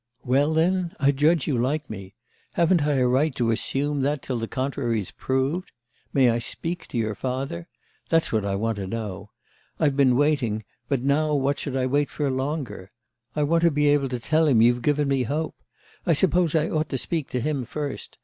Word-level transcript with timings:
Well, 0.25 0.55
then, 0.55 0.93
I 0.99 1.11
judge 1.11 1.45
you 1.45 1.55
like 1.59 1.87
me. 1.87 2.15
Haven't 2.53 2.81
I 2.87 2.93
a 2.93 3.07
right 3.07 3.35
to 3.35 3.51
assume 3.51 4.01
that 4.01 4.23
till 4.23 4.39
the 4.39 4.47
contrary's 4.47 5.11
proved? 5.11 5.71
May 6.11 6.31
I 6.31 6.39
speak 6.39 6.87
to 6.87 6.97
your 6.97 7.13
father? 7.13 7.67
That's 8.09 8.31
what 8.31 8.43
I 8.43 8.55
want 8.55 8.77
to 8.77 8.87
know. 8.87 9.29
I've 9.79 9.95
been 9.95 10.17
waiting, 10.17 10.63
but 10.89 11.03
now 11.03 11.35
what 11.35 11.59
should 11.59 11.75
I 11.75 11.85
wait 11.85 12.09
for 12.09 12.31
longer? 12.31 12.91
I 13.35 13.43
want 13.43 13.61
to 13.61 13.69
be 13.69 13.89
able 13.89 14.09
to 14.09 14.19
tell 14.19 14.47
him 14.47 14.59
you've 14.63 14.81
given 14.81 15.07
me 15.07 15.21
hope. 15.21 15.53
I 16.03 16.13
suppose 16.13 16.55
I 16.55 16.67
ought 16.67 16.89
to 16.89 16.97
speak 16.97 17.29
to 17.29 17.39
him 17.39 17.63
first. 17.63 18.17